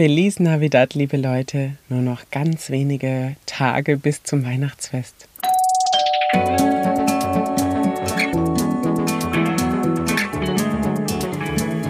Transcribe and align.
Feliz 0.00 0.40
Navidad, 0.40 0.94
liebe 0.94 1.18
Leute. 1.18 1.72
Nur 1.90 2.00
noch 2.00 2.22
ganz 2.30 2.70
wenige 2.70 3.36
Tage 3.44 3.98
bis 3.98 4.22
zum 4.22 4.46
Weihnachtsfest. 4.46 5.28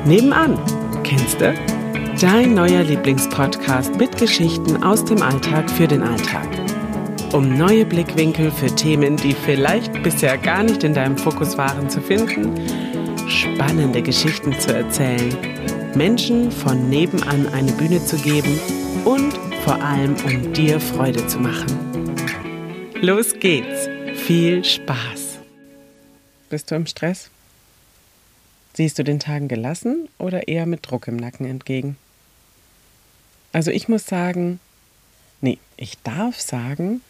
Nebenan, 0.04 0.58
kennst 1.04 1.40
du? 1.40 1.54
Dein 2.20 2.54
neuer 2.54 2.82
Lieblingspodcast 2.82 3.95
mit 3.95 4.18
Geschichten 4.18 4.82
aus 4.82 5.04
dem 5.04 5.22
Alltag 5.22 5.70
für 5.70 5.86
den 5.86 6.02
Alltag. 6.02 6.48
Um 7.32 7.56
neue 7.56 7.86
Blickwinkel 7.86 8.50
für 8.50 8.74
Themen, 8.74 9.18
die 9.18 9.34
vielleicht 9.34 10.02
bisher 10.02 10.36
gar 10.36 10.64
nicht 10.64 10.82
in 10.82 10.95
deinem 10.95 11.16
Fokus 11.16 11.56
waren, 11.56 11.88
zu 11.88 12.00
finden, 12.00 12.61
spannende 13.29 14.02
Geschichten 14.02 14.52
zu 14.58 14.74
erzählen, 14.74 15.59
Menschen 15.95 16.52
von 16.52 16.88
nebenan 16.88 17.48
eine 17.48 17.72
Bühne 17.72 18.04
zu 18.04 18.16
geben 18.16 18.61
und 19.04 19.34
vor 19.64 19.82
allem 19.82 20.14
um 20.25 20.53
dir 20.53 20.80
Freude 20.80 21.26
zu 21.26 21.39
machen. 21.39 21.66
Los 23.00 23.35
geht's! 23.40 23.89
Viel 24.14 24.64
Spaß! 24.64 25.39
Bist 26.49 26.71
du 26.71 26.76
im 26.76 26.86
Stress? 26.86 27.30
Siehst 28.75 28.99
du 28.99 29.04
den 29.04 29.18
Tagen 29.18 29.49
gelassen 29.49 30.08
oder 30.18 30.46
eher 30.46 30.66
mit 30.66 30.89
Druck 30.89 31.08
im 31.08 31.16
Nacken 31.16 31.46
entgegen? 31.46 31.96
Also 33.52 33.72
ich 33.72 33.88
muss 33.88 34.06
sagen, 34.06 34.61
nee, 35.41 35.58
ich 35.77 35.98
darf 36.02 36.41
sagen, 36.41 37.00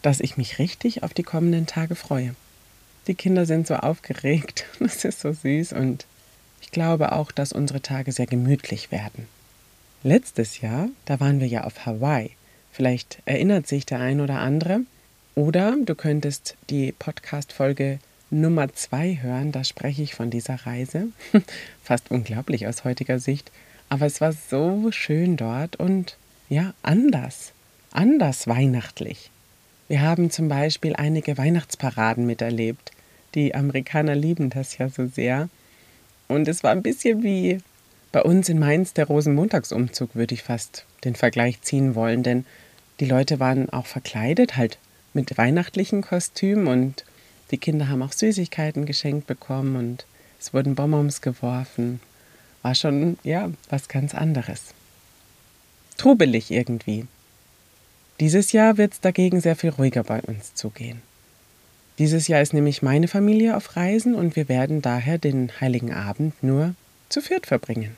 dass 0.00 0.20
ich 0.20 0.38
mich 0.38 0.58
richtig 0.58 1.02
auf 1.02 1.12
die 1.12 1.22
kommenden 1.22 1.66
Tage 1.66 1.94
freue. 1.94 2.34
Die 3.06 3.14
Kinder 3.14 3.44
sind 3.44 3.66
so 3.66 3.74
aufgeregt, 3.74 4.64
das 4.80 5.04
ist 5.04 5.20
so 5.20 5.32
süß 5.32 5.74
und 5.74 6.06
ich 6.64 6.70
glaube 6.70 7.12
auch, 7.12 7.30
dass 7.30 7.52
unsere 7.52 7.82
Tage 7.82 8.10
sehr 8.10 8.24
gemütlich 8.24 8.90
werden. 8.90 9.28
Letztes 10.02 10.62
Jahr, 10.62 10.88
da 11.04 11.20
waren 11.20 11.38
wir 11.38 11.46
ja 11.46 11.64
auf 11.64 11.84
Hawaii. 11.84 12.30
Vielleicht 12.72 13.18
erinnert 13.26 13.66
sich 13.66 13.84
der 13.84 14.00
ein 14.00 14.22
oder 14.22 14.38
andere. 14.38 14.80
Oder 15.34 15.76
du 15.84 15.94
könntest 15.94 16.56
die 16.70 16.90
Podcast-Folge 16.92 17.98
Nummer 18.30 18.72
zwei 18.72 19.18
hören, 19.20 19.52
da 19.52 19.62
spreche 19.62 20.02
ich 20.02 20.14
von 20.14 20.30
dieser 20.30 20.54
Reise. 20.66 21.08
Fast 21.84 22.10
unglaublich 22.10 22.66
aus 22.66 22.84
heutiger 22.84 23.18
Sicht. 23.18 23.52
Aber 23.90 24.06
es 24.06 24.22
war 24.22 24.32
so 24.32 24.90
schön 24.90 25.36
dort 25.36 25.76
und 25.76 26.16
ja, 26.48 26.72
anders. 26.82 27.52
Anders 27.92 28.48
weihnachtlich. 28.48 29.30
Wir 29.88 30.00
haben 30.00 30.30
zum 30.30 30.48
Beispiel 30.48 30.96
einige 30.96 31.36
Weihnachtsparaden 31.36 32.24
miterlebt. 32.24 32.90
Die 33.34 33.54
Amerikaner 33.54 34.14
lieben 34.14 34.48
das 34.48 34.78
ja 34.78 34.88
so 34.88 35.06
sehr. 35.06 35.50
Und 36.28 36.48
es 36.48 36.62
war 36.62 36.70
ein 36.70 36.82
bisschen 36.82 37.22
wie 37.22 37.58
bei 38.12 38.22
uns 38.22 38.48
in 38.48 38.58
Mainz 38.58 38.92
der 38.92 39.06
Rosenmontagsumzug, 39.06 40.14
würde 40.14 40.34
ich 40.34 40.42
fast 40.42 40.86
den 41.04 41.14
Vergleich 41.14 41.60
ziehen 41.62 41.94
wollen. 41.94 42.22
Denn 42.22 42.44
die 43.00 43.06
Leute 43.06 43.40
waren 43.40 43.70
auch 43.70 43.86
verkleidet, 43.86 44.56
halt 44.56 44.78
mit 45.12 45.36
weihnachtlichen 45.36 46.02
Kostümen 46.02 46.66
und 46.66 47.04
die 47.50 47.58
Kinder 47.58 47.88
haben 47.88 48.02
auch 48.02 48.12
Süßigkeiten 48.12 48.86
geschenkt 48.86 49.26
bekommen 49.26 49.76
und 49.76 50.06
es 50.40 50.52
wurden 50.52 50.74
Bonbons 50.74 51.20
geworfen. 51.20 52.00
War 52.62 52.74
schon, 52.74 53.18
ja, 53.22 53.50
was 53.68 53.88
ganz 53.88 54.14
anderes. 54.14 54.74
Trubelig 55.96 56.50
irgendwie. 56.50 57.06
Dieses 58.20 58.52
Jahr 58.52 58.78
wird 58.78 58.94
es 58.94 59.00
dagegen 59.00 59.40
sehr 59.40 59.56
viel 59.56 59.70
ruhiger 59.70 60.02
bei 60.04 60.20
uns 60.22 60.54
zugehen. 60.54 61.02
Dieses 61.98 62.26
Jahr 62.26 62.42
ist 62.42 62.52
nämlich 62.52 62.82
meine 62.82 63.06
Familie 63.06 63.56
auf 63.56 63.76
Reisen 63.76 64.14
und 64.14 64.34
wir 64.34 64.48
werden 64.48 64.82
daher 64.82 65.18
den 65.18 65.52
heiligen 65.60 65.92
Abend 65.92 66.42
nur 66.42 66.74
zu 67.08 67.20
viert 67.20 67.46
verbringen. 67.46 67.96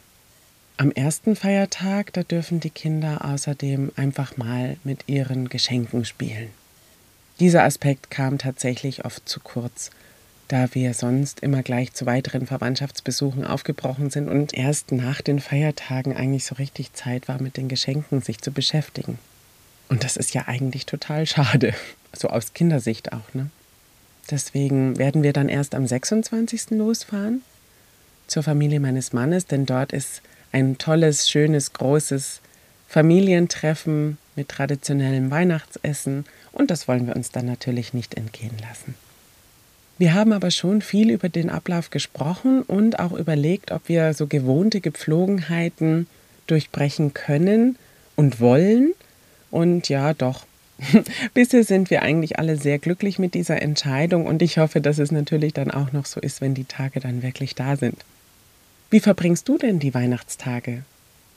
Am 0.77 0.91
ersten 0.91 1.37
Feiertag, 1.37 2.13
da 2.13 2.23
dürfen 2.23 2.61
die 2.61 2.71
Kinder 2.71 3.25
außerdem 3.25 3.93
einfach 3.97 4.37
mal 4.37 4.77
mit 4.85 5.05
ihren 5.07 5.49
Geschenken 5.49 6.05
spielen. 6.05 6.51
Dieser 7.41 7.65
Aspekt 7.65 8.11
kam 8.11 8.37
tatsächlich 8.37 9.07
oft 9.07 9.27
zu 9.27 9.41
kurz, 9.41 9.91
da 10.49 10.75
wir 10.75 10.93
sonst 10.93 11.41
immer 11.41 11.63
gleich 11.63 11.95
zu 11.95 12.05
weiteren 12.05 12.47
Verwandtschaftsbesuchen 12.47 13.47
aufgebrochen 13.47 14.11
sind 14.11 14.29
und 14.29 14.53
erst 14.53 14.93
nach 14.93 15.23
den 15.23 15.41
Feiertagen 15.41 16.15
eigentlich 16.15 16.45
so 16.45 16.57
richtig 16.57 16.93
Zeit 16.93 17.29
war, 17.29 17.41
mit 17.41 17.57
den 17.57 17.69
Geschenken 17.69 18.21
sich 18.21 18.41
zu 18.43 18.53
beschäftigen. 18.53 19.19
Und 19.89 20.05
das 20.05 20.19
ist 20.19 20.35
ja 20.35 20.45
eigentlich 20.47 20.85
total 20.85 21.25
schade, 21.25 21.75
so 22.13 22.29
aus 22.29 22.53
Kindersicht 22.53 23.15
auch, 23.15 23.33
ne? 23.33 23.51
Deswegen 24.31 24.99
werden 24.99 25.23
wir 25.23 25.33
dann 25.33 25.49
erst 25.49 25.75
am 25.75 25.87
26. 25.87 26.71
losfahren 26.71 27.43
zur 28.27 28.43
Familie 28.43 28.81
meines 28.81 29.13
Mannes, 29.13 29.47
denn 29.47 29.67
dort 29.67 29.93
ist 29.93 30.23
ein 30.53 30.79
tolles, 30.79 31.29
schönes, 31.31 31.73
großes 31.73 32.41
Familientreffen 32.89 34.19
mit 34.35 34.49
traditionellem 34.49 35.31
Weihnachtsessen 35.31 36.25
und 36.53 36.71
das 36.71 36.89
wollen 36.89 37.07
wir 37.07 37.17
uns 37.17 37.31
dann 37.31 37.47
natürlich 37.47 37.95
nicht 37.95 38.15
entgehen 38.15 38.57
lassen. 38.61 38.95
Wir 39.99 40.13
haben 40.13 40.33
aber 40.33 40.51
schon 40.51 40.83
viel 40.83 41.11
über 41.11 41.29
den 41.29 41.49
Ablauf 41.49 41.91
gesprochen 41.91 42.63
und 42.63 42.99
auch 42.99 43.13
überlegt, 43.13 43.73
ob 43.73 43.89
wir 43.89 44.13
so 44.13 44.27
gewohnte 44.27 44.81
Gepflogenheiten 44.81 46.07
durchbrechen 46.47 47.15
können 47.15 47.77
und 48.15 48.41
wollen. 48.41 48.93
Und 49.51 49.89
ja, 49.89 50.13
doch. 50.13 50.47
Bisher 51.35 51.65
sind 51.65 51.91
wir 51.91 52.03
eigentlich 52.03 52.39
alle 52.39 52.57
sehr 52.57 52.79
glücklich 52.79 53.19
mit 53.19 53.35
dieser 53.35 53.63
Entscheidung 53.63 54.27
und 54.27 54.43
ich 54.43 54.59
hoffe, 54.59 54.81
dass 54.81 54.99
es 54.99 55.11
natürlich 55.11 55.55
dann 55.55 55.71
auch 55.71 55.93
noch 55.93 56.07
so 56.07 56.21
ist, 56.21 56.41
wenn 56.41 56.55
die 56.55 56.65
Tage 56.65 57.01
dann 57.01 57.23
wirklich 57.23 57.55
da 57.55 57.77
sind. 57.77 58.05
Wie 58.91 59.01
verbringst 59.01 59.49
du 59.49 59.59
denn 59.59 59.79
die 59.79 59.95
Weihnachtstage? 59.95 60.83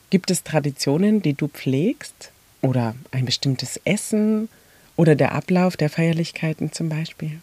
Gibt 0.10 0.32
es 0.32 0.44
Traditionen, 0.44 1.22
die 1.22 1.34
du 1.34 1.48
pflegst? 1.48 2.32
Oder 2.62 2.96
ein 3.12 3.26
bestimmtes 3.26 3.80
Essen 3.86 4.50
oder 4.98 5.16
der 5.16 5.32
Ablauf 5.32 5.78
der 5.78 5.90
Feierlichkeiten 5.90 6.74
zum 6.74 6.90
Beispiel. 6.90 7.40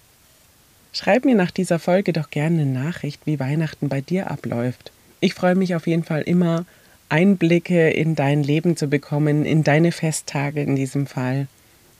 Schreib 0.92 1.24
mir 1.24 1.34
nach 1.34 1.50
dieser 1.50 1.78
Folge 1.78 2.12
doch 2.12 2.28
gerne 2.28 2.60
eine 2.62 2.70
Nachricht, 2.70 3.22
wie 3.24 3.40
Weihnachten 3.40 3.88
bei 3.88 4.02
dir 4.02 4.30
abläuft. 4.30 4.92
Ich 5.20 5.32
freue 5.32 5.54
mich 5.54 5.74
auf 5.74 5.86
jeden 5.86 6.04
Fall 6.04 6.22
immer, 6.22 6.66
Einblicke 7.08 7.90
in 7.90 8.14
dein 8.14 8.42
Leben 8.42 8.76
zu 8.76 8.88
bekommen, 8.88 9.46
in 9.46 9.64
deine 9.64 9.92
Festtage 9.92 10.60
in 10.60 10.76
diesem 10.76 11.06
Fall 11.06 11.46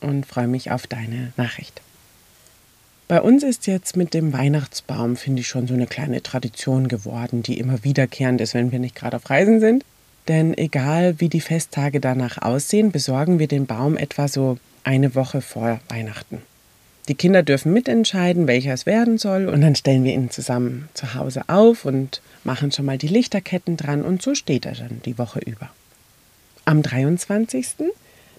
und 0.00 0.26
freue 0.26 0.48
mich 0.48 0.70
auf 0.70 0.86
deine 0.86 1.32
Nachricht. 1.36 1.80
Bei 3.08 3.20
uns 3.20 3.44
ist 3.44 3.68
jetzt 3.68 3.96
mit 3.96 4.14
dem 4.14 4.32
Weihnachtsbaum, 4.32 5.16
finde 5.16 5.40
ich, 5.40 5.46
schon 5.46 5.68
so 5.68 5.74
eine 5.74 5.86
kleine 5.86 6.22
Tradition 6.22 6.88
geworden, 6.88 7.42
die 7.42 7.58
immer 7.58 7.84
wiederkehrend 7.84 8.40
ist, 8.40 8.54
wenn 8.54 8.72
wir 8.72 8.80
nicht 8.80 8.96
gerade 8.96 9.16
auf 9.16 9.30
Reisen 9.30 9.60
sind. 9.60 9.84
Denn 10.26 10.58
egal 10.58 11.20
wie 11.20 11.28
die 11.28 11.40
Festtage 11.40 12.00
danach 12.00 12.42
aussehen, 12.42 12.90
besorgen 12.90 13.38
wir 13.38 13.46
den 13.46 13.66
Baum 13.66 13.96
etwa 13.96 14.26
so 14.26 14.58
eine 14.82 15.14
Woche 15.14 15.40
vor 15.40 15.78
Weihnachten. 15.88 16.42
Die 17.06 17.14
Kinder 17.14 17.44
dürfen 17.44 17.72
mitentscheiden, 17.72 18.48
welcher 18.48 18.72
es 18.72 18.86
werden 18.86 19.18
soll, 19.18 19.48
und 19.48 19.60
dann 19.60 19.76
stellen 19.76 20.02
wir 20.02 20.12
ihn 20.12 20.30
zusammen 20.30 20.88
zu 20.94 21.14
Hause 21.14 21.48
auf 21.48 21.84
und 21.84 22.20
machen 22.42 22.72
schon 22.72 22.84
mal 22.84 22.98
die 22.98 23.06
Lichterketten 23.06 23.76
dran, 23.76 24.02
und 24.02 24.22
so 24.22 24.34
steht 24.34 24.66
er 24.66 24.74
dann 24.74 25.00
die 25.04 25.16
Woche 25.16 25.38
über. 25.38 25.70
Am 26.64 26.82
23. 26.82 27.66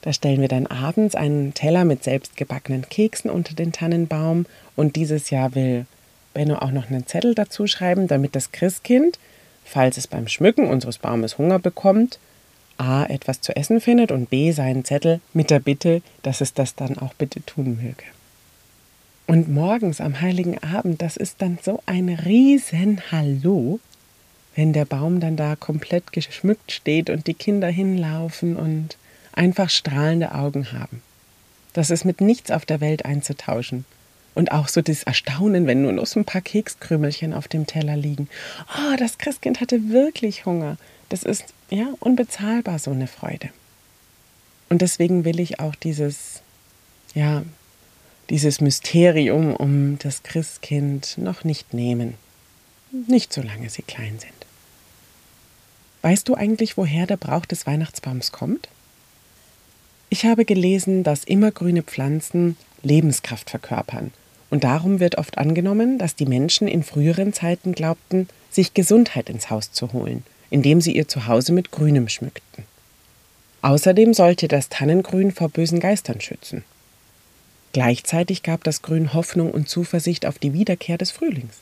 Da 0.01 0.13
stellen 0.13 0.41
wir 0.41 0.47
dann 0.47 0.67
abends 0.67 1.15
einen 1.15 1.53
Teller 1.53 1.85
mit 1.85 2.03
selbstgebackenen 2.03 2.87
Keksen 2.89 3.29
unter 3.29 3.53
den 3.55 3.71
Tannenbaum 3.71 4.45
und 4.75 4.95
dieses 4.95 5.29
Jahr 5.29 5.55
will 5.55 5.85
Benno 6.33 6.57
auch 6.57 6.71
noch 6.71 6.89
einen 6.89 7.07
Zettel 7.07 7.33
dazu 7.33 7.67
schreiben, 7.67 8.07
damit 8.07 8.35
das 8.35 8.51
Christkind, 8.51 9.17
falls 9.65 9.97
es 9.97 10.07
beim 10.07 10.27
Schmücken 10.27 10.67
unseres 10.67 10.99
Baumes 10.99 11.37
Hunger 11.37 11.59
bekommt, 11.59 12.19
A 12.77 13.05
etwas 13.05 13.41
zu 13.41 13.55
essen 13.55 13.81
findet 13.81 14.11
und 14.11 14.29
B 14.29 14.51
seinen 14.51 14.85
Zettel 14.85 15.19
mit 15.33 15.49
der 15.49 15.59
Bitte, 15.59 16.03
dass 16.21 16.41
es 16.41 16.53
das 16.53 16.75
dann 16.75 16.97
auch 16.99 17.15
bitte 17.15 17.43
tun 17.43 17.79
möge. 17.81 18.03
Und 19.25 19.49
morgens 19.49 19.99
am 19.99 20.21
heiligen 20.21 20.57
Abend, 20.63 21.01
das 21.01 21.17
ist 21.17 21.41
dann 21.41 21.57
so 21.61 21.81
ein 21.85 22.07
riesen 22.07 23.01
Hallo, 23.11 23.79
wenn 24.55 24.73
der 24.73 24.85
Baum 24.85 25.19
dann 25.19 25.35
da 25.35 25.55
komplett 25.55 26.13
geschmückt 26.13 26.71
steht 26.71 27.09
und 27.09 27.27
die 27.27 27.33
Kinder 27.33 27.67
hinlaufen 27.67 28.55
und 28.55 28.95
einfach 29.37 29.69
strahlende 29.69 30.33
Augen 30.33 30.71
haben. 30.73 31.01
Das 31.73 31.89
ist 31.89 32.05
mit 32.05 32.21
nichts 32.21 32.51
auf 32.51 32.65
der 32.65 32.81
Welt 32.81 33.05
einzutauschen. 33.05 33.85
Und 34.33 34.51
auch 34.51 34.67
so 34.67 34.81
das 34.81 35.03
Erstaunen, 35.03 35.65
wenn 35.65 35.81
nur 35.81 35.93
noch 35.93 36.05
so 36.05 36.19
ein 36.19 36.25
paar 36.25 36.41
Kekskrümelchen 36.41 37.33
auf 37.33 37.47
dem 37.47 37.65
Teller 37.65 37.95
liegen. 37.95 38.29
Oh, 38.77 38.95
das 38.97 39.17
Christkind 39.17 39.61
hatte 39.61 39.89
wirklich 39.89 40.45
Hunger. 40.45 40.77
Das 41.09 41.23
ist 41.23 41.45
ja 41.69 41.87
unbezahlbar 41.99 42.77
so 42.77 42.91
eine 42.91 43.07
Freude. 43.07 43.49
Und 44.69 44.81
deswegen 44.81 45.25
will 45.25 45.39
ich 45.39 45.59
auch 45.59 45.75
dieses, 45.75 46.41
ja, 47.15 47.43
dieses 48.29 48.61
Mysterium 48.61 49.55
um 49.55 49.97
das 49.99 50.23
Christkind 50.23 51.17
noch 51.17 51.43
nicht 51.43 51.73
nehmen. 51.73 52.15
Nicht 52.91 53.33
solange 53.33 53.69
sie 53.69 53.81
klein 53.81 54.19
sind. 54.19 54.33
Weißt 56.01 56.27
du 56.27 56.35
eigentlich, 56.35 56.77
woher 56.77 57.07
der 57.07 57.17
Brauch 57.17 57.45
des 57.45 57.65
Weihnachtsbaums 57.65 58.31
kommt? 58.31 58.67
Ich 60.09 60.25
habe 60.25 60.45
gelesen, 60.45 61.03
dass 61.03 61.23
immergrüne 61.23 61.83
Pflanzen 61.83 62.57
Lebenskraft 62.83 63.49
verkörpern. 63.49 64.11
Und 64.49 64.63
darum 64.63 64.99
wird 64.99 65.17
oft 65.17 65.37
angenommen, 65.37 65.97
dass 65.97 66.15
die 66.15 66.25
Menschen 66.25 66.67
in 66.67 66.83
früheren 66.83 67.33
Zeiten 67.33 67.73
glaubten, 67.73 68.29
sich 68.49 68.73
Gesundheit 68.73 69.29
ins 69.29 69.49
Haus 69.49 69.71
zu 69.71 69.93
holen– 69.93 70.23
indem 70.49 70.81
sie 70.81 70.95
ihr 70.95 71.07
Zuhause 71.07 71.53
mit 71.53 71.71
Grünem 71.71 72.09
schmückten. 72.09 72.63
Außerdem 73.61 74.13
sollte 74.13 74.47
das 74.47 74.69
Tannengrün 74.69 75.31
vor 75.31 75.49
bösen 75.49 75.79
Geistern 75.79 76.21
schützen. 76.21 76.63
Gleichzeitig 77.73 78.43
gab 78.43 78.63
das 78.63 78.81
Grün 78.81 79.13
Hoffnung 79.13 79.51
und 79.51 79.67
Zuversicht 79.67 80.25
auf 80.25 80.39
die 80.39 80.53
Wiederkehr 80.53 80.97
des 80.97 81.11
Frühlings. 81.11 81.59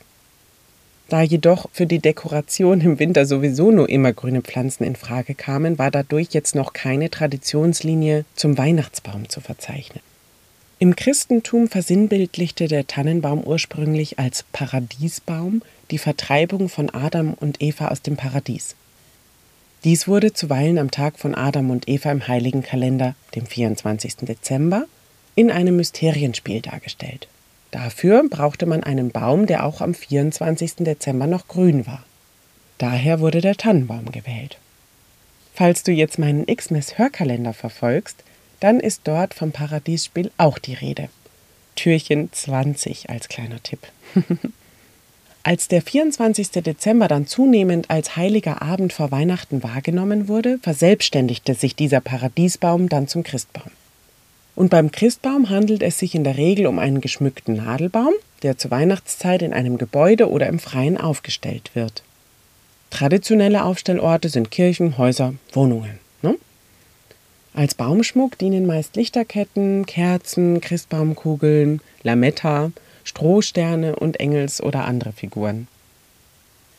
Da 1.08 1.22
jedoch 1.22 1.68
für 1.72 1.86
die 1.86 2.00
Dekoration 2.00 2.80
im 2.80 2.98
Winter 2.98 3.26
sowieso 3.26 3.70
nur 3.70 3.88
immer 3.88 4.12
grüne 4.12 4.42
Pflanzen 4.42 4.82
in 4.84 4.96
Frage 4.96 5.34
kamen, 5.34 5.78
war 5.78 5.92
dadurch 5.92 6.28
jetzt 6.32 6.56
noch 6.56 6.72
keine 6.72 7.10
Traditionslinie 7.10 8.24
zum 8.34 8.58
Weihnachtsbaum 8.58 9.28
zu 9.28 9.40
verzeichnen. 9.40 10.02
Im 10.78 10.96
Christentum 10.96 11.68
versinnbildlichte 11.68 12.66
der 12.66 12.86
Tannenbaum 12.86 13.42
ursprünglich 13.44 14.18
als 14.18 14.44
Paradiesbaum 14.52 15.62
die 15.90 15.98
Vertreibung 15.98 16.68
von 16.68 16.90
Adam 16.90 17.34
und 17.34 17.62
Eva 17.62 17.88
aus 17.88 18.02
dem 18.02 18.16
Paradies. 18.16 18.74
Dies 19.84 20.08
wurde 20.08 20.32
zuweilen 20.32 20.78
am 20.78 20.90
Tag 20.90 21.18
von 21.18 21.34
Adam 21.34 21.70
und 21.70 21.88
Eva 21.88 22.10
im 22.10 22.26
heiligen 22.26 22.62
Kalender, 22.62 23.14
dem 23.36 23.46
24. 23.46 24.16
Dezember, 24.22 24.86
in 25.36 25.50
einem 25.50 25.76
Mysterienspiel 25.76 26.60
dargestellt. 26.60 27.28
Dafür 27.76 28.26
brauchte 28.30 28.64
man 28.64 28.82
einen 28.82 29.10
Baum, 29.10 29.44
der 29.44 29.66
auch 29.66 29.82
am 29.82 29.92
24. 29.92 30.76
Dezember 30.76 31.26
noch 31.26 31.46
grün 31.46 31.86
war. 31.86 32.02
Daher 32.78 33.20
wurde 33.20 33.42
der 33.42 33.54
Tannenbaum 33.54 34.10
gewählt. 34.10 34.56
Falls 35.54 35.82
du 35.82 35.92
jetzt 35.92 36.18
meinen 36.18 36.46
Xmas 36.46 36.96
Hörkalender 36.96 37.52
verfolgst, 37.52 38.24
dann 38.60 38.80
ist 38.80 39.02
dort 39.04 39.34
vom 39.34 39.52
Paradiesspiel 39.52 40.30
auch 40.38 40.58
die 40.58 40.72
Rede. 40.72 41.10
Türchen 41.74 42.32
20 42.32 43.10
als 43.10 43.28
kleiner 43.28 43.62
Tipp. 43.62 43.80
als 45.42 45.68
der 45.68 45.82
24. 45.82 46.52
Dezember 46.52 47.08
dann 47.08 47.26
zunehmend 47.26 47.90
als 47.90 48.16
heiliger 48.16 48.62
Abend 48.62 48.94
vor 48.94 49.10
Weihnachten 49.10 49.62
wahrgenommen 49.62 50.28
wurde, 50.28 50.58
verselbstständigte 50.62 51.52
sich 51.52 51.76
dieser 51.76 52.00
Paradiesbaum 52.00 52.88
dann 52.88 53.06
zum 53.06 53.22
Christbaum. 53.22 53.70
Und 54.56 54.70
beim 54.70 54.90
Christbaum 54.90 55.50
handelt 55.50 55.82
es 55.82 55.98
sich 55.98 56.14
in 56.14 56.24
der 56.24 56.38
Regel 56.38 56.66
um 56.66 56.78
einen 56.78 57.02
geschmückten 57.02 57.56
Nadelbaum, 57.56 58.14
der 58.42 58.56
zur 58.56 58.70
Weihnachtszeit 58.70 59.42
in 59.42 59.52
einem 59.52 59.76
Gebäude 59.76 60.30
oder 60.30 60.46
im 60.46 60.58
Freien 60.58 60.96
aufgestellt 60.96 61.70
wird. 61.74 62.02
Traditionelle 62.90 63.64
Aufstellorte 63.64 64.30
sind 64.30 64.50
Kirchen, 64.50 64.96
Häuser, 64.96 65.34
Wohnungen. 65.52 65.98
Ne? 66.22 66.36
Als 67.52 67.74
Baumschmuck 67.74 68.38
dienen 68.38 68.66
meist 68.66 68.96
Lichterketten, 68.96 69.84
Kerzen, 69.84 70.62
Christbaumkugeln, 70.62 71.82
Lametta, 72.02 72.72
Strohsterne 73.04 73.94
und 73.96 74.20
Engels- 74.20 74.62
oder 74.62 74.86
andere 74.86 75.12
Figuren. 75.12 75.68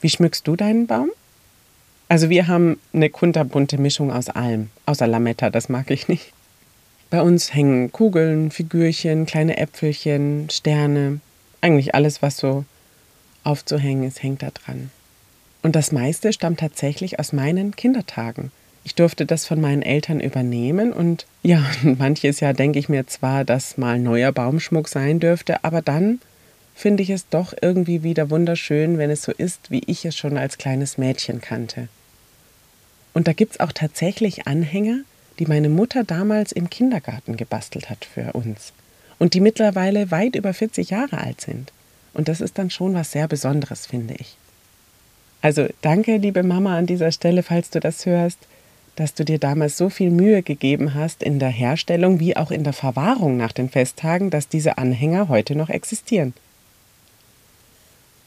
Wie 0.01 0.09
schmückst 0.09 0.47
du 0.47 0.55
deinen 0.55 0.87
Baum? 0.87 1.11
Also 2.09 2.29
wir 2.29 2.47
haben 2.47 2.79
eine 2.93 3.11
kunterbunte 3.11 3.77
Mischung 3.77 4.11
aus 4.11 4.29
allem, 4.29 4.69
außer 4.87 5.05
Lametta, 5.05 5.51
das 5.51 5.69
mag 5.69 5.91
ich 5.91 6.07
nicht. 6.07 6.33
Bei 7.09 7.21
uns 7.21 7.53
hängen 7.53 7.91
Kugeln, 7.91 8.51
Figürchen, 8.51 9.25
kleine 9.25 9.57
Äpfelchen, 9.57 10.49
Sterne, 10.49 11.21
eigentlich 11.61 11.95
alles, 11.95 12.21
was 12.21 12.37
so 12.37 12.65
aufzuhängen 13.43 14.03
ist, 14.03 14.21
hängt 14.21 14.43
da 14.43 14.49
dran. 14.51 14.91
Und 15.63 15.75
das 15.75 15.91
meiste 15.91 16.33
stammt 16.33 16.59
tatsächlich 16.59 17.19
aus 17.19 17.33
meinen 17.33 17.75
Kindertagen. 17.75 18.51
Ich 18.83 18.95
durfte 18.95 19.25
das 19.25 19.45
von 19.45 19.59
meinen 19.59 19.81
Eltern 19.81 20.19
übernehmen 20.19 20.93
und 20.93 21.25
ja, 21.43 21.65
manches 21.83 22.39
Jahr 22.39 22.53
denke 22.53 22.79
ich 22.79 22.89
mir 22.89 23.07
zwar, 23.07 23.45
dass 23.45 23.77
mal 23.77 23.99
neuer 23.99 24.31
Baumschmuck 24.31 24.87
sein 24.87 25.19
dürfte, 25.19 25.63
aber 25.63 25.81
dann 25.81 26.19
finde 26.75 27.03
ich 27.03 27.09
es 27.09 27.27
doch 27.29 27.53
irgendwie 27.61 28.03
wieder 28.03 28.29
wunderschön, 28.29 28.97
wenn 28.97 29.09
es 29.09 29.23
so 29.23 29.31
ist, 29.31 29.71
wie 29.71 29.81
ich 29.87 30.05
es 30.05 30.15
schon 30.15 30.37
als 30.37 30.57
kleines 30.57 30.97
Mädchen 30.97 31.41
kannte. 31.41 31.87
Und 33.13 33.27
da 33.27 33.33
gibt 33.33 33.53
es 33.53 33.59
auch 33.59 33.71
tatsächlich 33.71 34.45
Anhänger, 34.45 34.99
die 35.39 35.45
meine 35.45 35.69
Mutter 35.69 36.03
damals 36.03 36.51
im 36.51 36.69
Kindergarten 36.69 37.37
gebastelt 37.37 37.89
hat 37.89 38.05
für 38.05 38.33
uns 38.33 38.73
und 39.19 39.33
die 39.33 39.41
mittlerweile 39.41 40.11
weit 40.11 40.35
über 40.35 40.53
40 40.53 40.89
Jahre 40.89 41.19
alt 41.19 41.41
sind. 41.41 41.71
Und 42.13 42.27
das 42.27 42.41
ist 42.41 42.57
dann 42.57 42.69
schon 42.69 42.93
was 42.93 43.11
sehr 43.11 43.27
Besonderes, 43.27 43.85
finde 43.85 44.15
ich. 44.15 44.37
Also 45.41 45.67
danke, 45.81 46.17
liebe 46.17 46.43
Mama, 46.43 46.77
an 46.77 46.87
dieser 46.87 47.11
Stelle, 47.11 47.43
falls 47.43 47.69
du 47.69 47.79
das 47.79 48.05
hörst 48.05 48.39
dass 48.97 49.13
du 49.13 49.23
dir 49.23 49.37
damals 49.37 49.77
so 49.77 49.89
viel 49.89 50.09
Mühe 50.09 50.41
gegeben 50.41 50.95
hast 50.95 51.21
in 51.21 51.37
der 51.37 51.49
Herstellung 51.49 52.19
wie 52.19 52.35
auch 52.35 52.49
in 52.49 52.63
der 52.63 52.73
Verwahrung 52.73 53.37
nach 53.37 53.51
den 53.51 53.69
Festtagen, 53.69 54.31
dass 54.31 54.49
diese 54.49 54.79
Anhänger 54.79 55.29
heute 55.29 55.55
noch 55.55 55.69
existieren. 55.69 56.33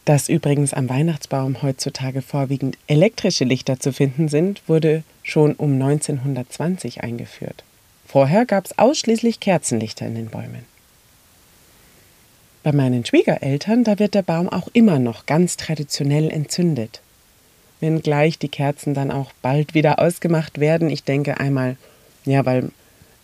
Dass 0.04 0.28
übrigens 0.28 0.72
am 0.72 0.88
Weihnachtsbaum 0.88 1.62
heutzutage 1.62 2.22
vorwiegend 2.22 2.78
elektrische 2.86 3.44
Lichter 3.44 3.78
zu 3.78 3.92
finden 3.92 4.28
sind, 4.28 4.62
wurde 4.66 5.02
schon 5.22 5.54
um 5.54 5.74
1920 5.74 7.02
eingeführt. 7.02 7.64
Vorher 8.06 8.46
gab 8.46 8.64
es 8.64 8.78
ausschließlich 8.78 9.40
Kerzenlichter 9.40 10.06
in 10.06 10.14
den 10.14 10.28
Bäumen. 10.28 10.64
Bei 12.62 12.72
meinen 12.72 13.04
Schwiegereltern, 13.04 13.84
da 13.84 13.98
wird 13.98 14.14
der 14.14 14.22
Baum 14.22 14.48
auch 14.48 14.68
immer 14.72 14.98
noch 14.98 15.26
ganz 15.26 15.56
traditionell 15.56 16.30
entzündet 16.30 17.00
wenngleich 17.80 18.38
die 18.38 18.48
Kerzen 18.48 18.94
dann 18.94 19.10
auch 19.10 19.32
bald 19.42 19.74
wieder 19.74 19.98
ausgemacht 19.98 20.60
werden. 20.60 20.90
Ich 20.90 21.04
denke 21.04 21.40
einmal, 21.40 21.76
ja, 22.24 22.44
weil 22.46 22.70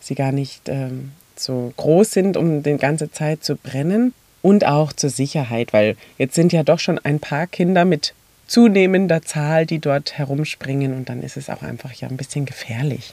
sie 0.00 0.14
gar 0.14 0.32
nicht 0.32 0.68
ähm, 0.68 1.12
so 1.36 1.72
groß 1.76 2.10
sind, 2.10 2.36
um 2.36 2.62
die 2.62 2.76
ganze 2.76 3.10
Zeit 3.10 3.44
zu 3.44 3.56
brennen. 3.56 4.14
Und 4.46 4.64
auch 4.64 4.92
zur 4.92 5.10
Sicherheit, 5.10 5.72
weil 5.72 5.96
jetzt 6.18 6.36
sind 6.36 6.52
ja 6.52 6.62
doch 6.62 6.78
schon 6.78 7.00
ein 7.00 7.18
paar 7.18 7.48
Kinder 7.48 7.84
mit 7.84 8.14
zunehmender 8.46 9.22
Zahl, 9.22 9.66
die 9.66 9.80
dort 9.80 10.18
herumspringen 10.18 10.94
und 10.94 11.08
dann 11.08 11.24
ist 11.24 11.36
es 11.36 11.50
auch 11.50 11.62
einfach 11.62 11.92
ja 11.94 12.06
ein 12.06 12.16
bisschen 12.16 12.46
gefährlich. 12.46 13.12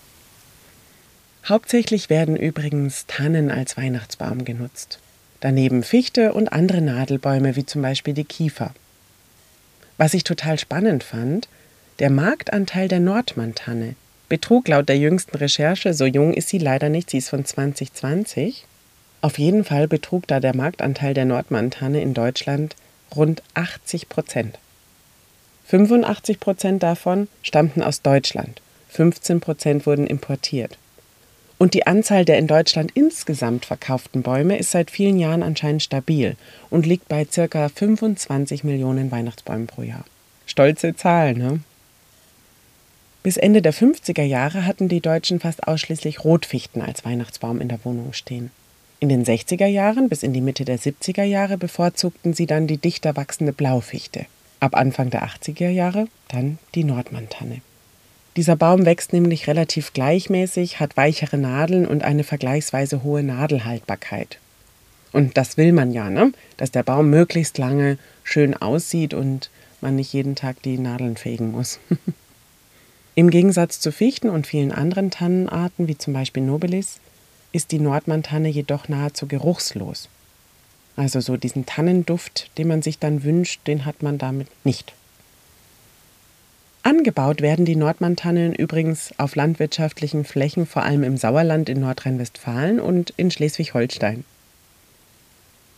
Hauptsächlich 1.43 2.11
werden 2.11 2.35
übrigens 2.35 3.07
Tannen 3.07 3.49
als 3.49 3.77
Weihnachtsbaum 3.77 4.45
genutzt. 4.45 4.99
Daneben 5.39 5.81
Fichte 5.81 6.33
und 6.33 6.53
andere 6.53 6.81
Nadelbäume 6.81 7.55
wie 7.55 7.65
zum 7.65 7.81
Beispiel 7.81 8.13
die 8.13 8.25
Kiefer. 8.25 8.71
Was 9.97 10.13
ich 10.13 10.23
total 10.23 10.59
spannend 10.59 11.03
fand, 11.03 11.49
der 11.97 12.11
Marktanteil 12.11 12.87
der 12.87 12.99
Nordmantanne 12.99 13.95
betrug 14.29 14.67
laut 14.67 14.87
der 14.87 14.99
jüngsten 14.99 15.35
Recherche, 15.35 15.95
so 15.95 16.05
jung 16.05 16.35
ist 16.35 16.49
sie 16.49 16.59
leider 16.59 16.89
nicht, 16.89 17.09
sie 17.09 17.17
ist 17.17 17.29
von 17.29 17.43
2020, 17.43 18.67
auf 19.23 19.39
jeden 19.39 19.63
Fall 19.63 19.87
betrug 19.87 20.27
da 20.27 20.41
der 20.41 20.53
Marktanteil 20.53 21.13
der 21.13 21.23
Nordmantanne 21.23 22.01
in 22.01 22.13
Deutschland 22.13 22.75
rund 23.15 23.41
80 23.53 24.09
Prozent. 24.09 24.59
85 25.67 26.41
Prozent 26.41 26.83
davon 26.83 27.29
stammten 27.41 27.81
aus 27.81 28.01
Deutschland, 28.01 28.61
15 28.89 29.39
Prozent 29.39 29.85
wurden 29.85 30.07
importiert. 30.07 30.77
Und 31.57 31.73
die 31.73 31.87
Anzahl 31.87 32.25
der 32.25 32.37
in 32.37 32.47
Deutschland 32.47 32.91
insgesamt 32.95 33.65
verkauften 33.65 34.23
Bäume 34.23 34.57
ist 34.57 34.71
seit 34.71 34.91
vielen 34.91 35.17
Jahren 35.17 35.41
anscheinend 35.41 35.83
stabil 35.83 36.35
und 36.69 36.85
liegt 36.85 37.07
bei 37.07 37.23
ca. 37.23 37.69
25 37.69 38.65
Millionen 38.65 39.09
Weihnachtsbäumen 39.09 39.67
pro 39.67 39.83
Jahr. 39.83 40.03
Stolze 40.45 40.97
Zahlen, 40.97 41.37
ne? 41.37 41.59
Bis 43.23 43.37
Ende 43.37 43.61
der 43.61 43.73
50er 43.73 44.23
Jahre 44.23 44.65
hatten 44.65 44.89
die 44.89 44.99
Deutschen 44.99 45.39
fast 45.39 45.65
ausschließlich 45.65 46.25
Rotfichten 46.25 46.81
als 46.81 47.05
Weihnachtsbaum 47.05 47.61
in 47.61 47.69
der 47.69 47.79
Wohnung 47.85 48.11
stehen. 48.11 48.51
In 49.03 49.09
den 49.09 49.25
60er 49.25 49.65
Jahren 49.65 50.07
bis 50.07 50.23
in 50.23 50.31
die 50.31 50.39
Mitte 50.39 50.63
der 50.63 50.79
70er 50.79 51.25
Jahre 51.25 51.57
bevorzugten 51.57 52.33
sie 52.33 52.45
dann 52.45 52.67
die 52.67 52.77
dichter 52.77 53.17
wachsende 53.17 53.51
Blaufichte. 53.51 54.27
Ab 54.61 54.77
Anfang 54.77 55.09
der 55.09 55.25
80er 55.25 55.67
Jahre 55.67 56.07
dann 56.29 56.57
die 56.73 56.85
Nordmantanne. 56.85 57.59
Dieser 58.37 58.55
Baum 58.55 58.85
wächst 58.85 59.11
nämlich 59.11 59.47
relativ 59.47 59.91
gleichmäßig, 59.91 60.79
hat 60.79 60.95
weichere 60.95 61.37
Nadeln 61.37 61.85
und 61.85 62.01
eine 62.01 62.23
vergleichsweise 62.23 63.03
hohe 63.03 63.23
Nadelhaltbarkeit. 63.23 64.39
Und 65.11 65.35
das 65.35 65.57
will 65.57 65.73
man 65.73 65.91
ja, 65.91 66.09
ne? 66.09 66.31
dass 66.55 66.71
der 66.71 66.83
Baum 66.83 67.09
möglichst 67.09 67.57
lange 67.57 67.97
schön 68.23 68.55
aussieht 68.55 69.13
und 69.13 69.49
man 69.81 69.97
nicht 69.97 70.13
jeden 70.13 70.35
Tag 70.35 70.61
die 70.61 70.77
Nadeln 70.77 71.17
fegen 71.17 71.51
muss. 71.51 71.81
Im 73.15 73.31
Gegensatz 73.31 73.81
zu 73.81 73.91
Fichten 73.91 74.29
und 74.29 74.47
vielen 74.47 74.71
anderen 74.71 75.11
Tannenarten, 75.11 75.89
wie 75.89 75.97
zum 75.97 76.13
Beispiel 76.13 76.43
Nobilis, 76.43 77.01
ist 77.53 77.71
die 77.71 77.79
Nordmantanne 77.79 78.49
jedoch 78.49 78.89
nahezu 78.89 79.27
geruchslos. 79.27 80.09
Also 80.97 81.21
so 81.21 81.37
diesen 81.37 81.65
Tannenduft, 81.65 82.51
den 82.57 82.67
man 82.67 82.81
sich 82.81 82.99
dann 82.99 83.23
wünscht, 83.23 83.61
den 83.67 83.85
hat 83.85 84.03
man 84.03 84.17
damit 84.17 84.47
nicht. 84.65 84.93
Angebaut 86.83 87.41
werden 87.41 87.63
die 87.63 87.77
Nordmantannen 87.77 88.53
übrigens 88.53 89.13
auf 89.17 89.35
landwirtschaftlichen 89.35 90.25
Flächen, 90.25 90.65
vor 90.65 90.83
allem 90.83 91.03
im 91.03 91.15
Sauerland 91.15 91.69
in 91.69 91.79
Nordrhein-Westfalen 91.79 92.81
und 92.81 93.13
in 93.15 93.31
Schleswig-Holstein. 93.31 94.25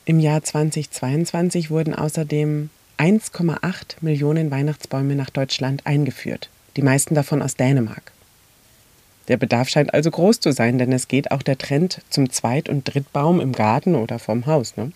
Im 0.05 0.19
Jahr 0.19 0.43
2022 0.43 1.69
wurden 1.69 1.93
außerdem 1.93 2.69
1,8 2.97 3.97
Millionen 4.01 4.49
Weihnachtsbäume 4.49 5.15
nach 5.15 5.29
Deutschland 5.29 5.85
eingeführt, 5.85 6.49
die 6.75 6.81
meisten 6.81 7.13
davon 7.13 7.41
aus 7.41 7.55
Dänemark. 7.55 8.14
Der 9.27 9.37
Bedarf 9.37 9.69
scheint 9.69 9.93
also 9.93 10.11
groß 10.11 10.39
zu 10.39 10.51
sein, 10.51 10.77
denn 10.77 10.91
es 10.91 11.07
geht 11.07 11.31
auch 11.31 11.41
der 11.41 11.57
Trend 11.57 12.01
zum 12.09 12.29
Zweit- 12.29 12.69
und 12.69 12.83
Drittbaum 12.83 13.39
im 13.39 13.53
Garten 13.53 13.95
oder 13.95 14.19
vorm 14.19 14.45
Haus. 14.45 14.77
Ne? 14.77 14.91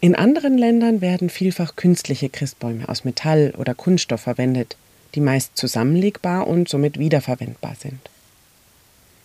In 0.00 0.14
anderen 0.14 0.58
Ländern 0.58 1.00
werden 1.00 1.30
vielfach 1.30 1.76
künstliche 1.76 2.28
Christbäume 2.28 2.88
aus 2.88 3.04
Metall 3.04 3.54
oder 3.56 3.74
Kunststoff 3.74 4.20
verwendet, 4.20 4.76
die 5.14 5.20
meist 5.20 5.56
zusammenlegbar 5.56 6.46
und 6.46 6.68
somit 6.68 6.98
wiederverwendbar 6.98 7.74
sind. 7.78 8.10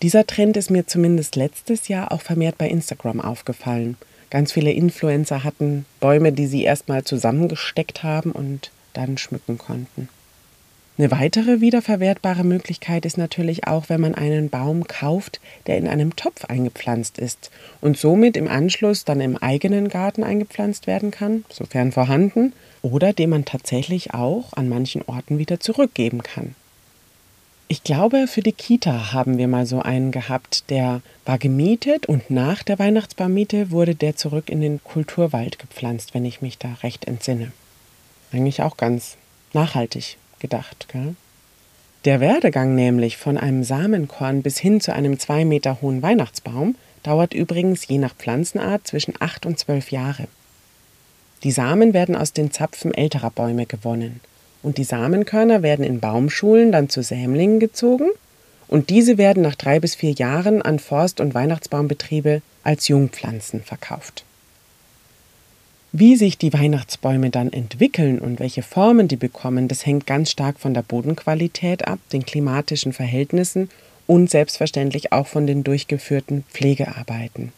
Dieser 0.00 0.26
Trend 0.26 0.56
ist 0.56 0.70
mir 0.70 0.86
zumindest 0.86 1.36
letztes 1.36 1.88
Jahr 1.88 2.10
auch 2.10 2.22
vermehrt 2.22 2.56
bei 2.56 2.68
Instagram 2.68 3.20
aufgefallen. 3.20 3.98
Ganz 4.30 4.52
viele 4.52 4.72
Influencer 4.72 5.44
hatten 5.44 5.84
Bäume, 5.98 6.32
die 6.32 6.46
sie 6.46 6.62
erstmal 6.62 7.04
zusammengesteckt 7.04 8.02
haben 8.02 8.32
und 8.32 8.70
dann 8.94 9.18
schmücken 9.18 9.58
konnten. 9.58 10.08
Eine 11.00 11.12
weitere 11.12 11.62
wiederverwertbare 11.62 12.44
Möglichkeit 12.44 13.06
ist 13.06 13.16
natürlich 13.16 13.66
auch, 13.66 13.88
wenn 13.88 14.02
man 14.02 14.14
einen 14.14 14.50
Baum 14.50 14.86
kauft, 14.86 15.40
der 15.66 15.78
in 15.78 15.88
einem 15.88 16.14
Topf 16.14 16.44
eingepflanzt 16.44 17.16
ist 17.16 17.50
und 17.80 17.96
somit 17.96 18.36
im 18.36 18.46
Anschluss 18.46 19.06
dann 19.06 19.22
im 19.22 19.38
eigenen 19.38 19.88
Garten 19.88 20.22
eingepflanzt 20.22 20.86
werden 20.86 21.10
kann, 21.10 21.46
sofern 21.48 21.90
vorhanden, 21.92 22.52
oder 22.82 23.14
den 23.14 23.30
man 23.30 23.46
tatsächlich 23.46 24.12
auch 24.12 24.52
an 24.52 24.68
manchen 24.68 25.00
Orten 25.06 25.38
wieder 25.38 25.58
zurückgeben 25.58 26.22
kann. 26.22 26.54
Ich 27.68 27.82
glaube, 27.82 28.26
für 28.26 28.42
die 28.42 28.52
Kita 28.52 29.14
haben 29.14 29.38
wir 29.38 29.48
mal 29.48 29.64
so 29.64 29.80
einen 29.80 30.10
gehabt, 30.10 30.68
der 30.68 31.00
war 31.24 31.38
gemietet 31.38 32.04
und 32.04 32.30
nach 32.30 32.62
der 32.62 32.78
Weihnachtsbaummiete 32.78 33.70
wurde 33.70 33.94
der 33.94 34.16
zurück 34.16 34.50
in 34.50 34.60
den 34.60 34.84
Kulturwald 34.84 35.58
gepflanzt, 35.58 36.12
wenn 36.12 36.26
ich 36.26 36.42
mich 36.42 36.58
da 36.58 36.74
recht 36.82 37.06
entsinne. 37.06 37.52
Eigentlich 38.32 38.60
auch 38.60 38.76
ganz 38.76 39.16
nachhaltig 39.54 40.18
gedacht. 40.40 40.88
Gell? 40.92 41.14
Der 42.04 42.20
Werdegang 42.20 42.74
nämlich 42.74 43.16
von 43.16 43.36
einem 43.36 43.62
Samenkorn 43.62 44.42
bis 44.42 44.58
hin 44.58 44.80
zu 44.80 44.92
einem 44.92 45.18
zwei 45.18 45.44
Meter 45.44 45.82
hohen 45.82 46.02
Weihnachtsbaum 46.02 46.74
dauert 47.02 47.34
übrigens 47.34 47.86
je 47.86 47.98
nach 47.98 48.14
Pflanzenart 48.14 48.86
zwischen 48.86 49.14
acht 49.20 49.46
und 49.46 49.58
zwölf 49.58 49.90
Jahre. 49.90 50.26
Die 51.42 51.50
Samen 51.50 51.94
werden 51.94 52.16
aus 52.16 52.32
den 52.32 52.50
Zapfen 52.50 52.92
älterer 52.92 53.30
Bäume 53.30 53.66
gewonnen 53.66 54.20
und 54.62 54.78
die 54.78 54.84
Samenkörner 54.84 55.62
werden 55.62 55.84
in 55.84 56.00
Baumschulen 56.00 56.72
dann 56.72 56.88
zu 56.88 57.02
Sämlingen 57.02 57.60
gezogen 57.60 58.08
und 58.68 58.90
diese 58.90 59.18
werden 59.18 59.42
nach 59.42 59.54
drei 59.54 59.80
bis 59.80 59.94
vier 59.94 60.12
Jahren 60.12 60.62
an 60.62 60.78
Forst- 60.78 61.20
und 61.20 61.34
Weihnachtsbaumbetriebe 61.34 62.42
als 62.62 62.88
Jungpflanzen 62.88 63.62
verkauft. 63.62 64.24
Wie 65.92 66.14
sich 66.14 66.38
die 66.38 66.52
Weihnachtsbäume 66.52 67.30
dann 67.30 67.52
entwickeln 67.52 68.20
und 68.20 68.38
welche 68.38 68.62
Formen 68.62 69.08
die 69.08 69.16
bekommen, 69.16 69.66
das 69.66 69.86
hängt 69.86 70.06
ganz 70.06 70.30
stark 70.30 70.60
von 70.60 70.72
der 70.72 70.82
Bodenqualität 70.82 71.88
ab, 71.88 71.98
den 72.12 72.24
klimatischen 72.24 72.92
Verhältnissen 72.92 73.68
und 74.06 74.30
selbstverständlich 74.30 75.12
auch 75.12 75.26
von 75.26 75.48
den 75.48 75.64
durchgeführten 75.64 76.44
Pflegearbeiten. 76.52 77.52